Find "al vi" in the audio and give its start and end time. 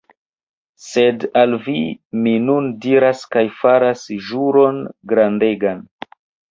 1.41-1.75